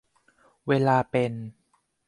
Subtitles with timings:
[0.67, 1.31] เวลาเป็น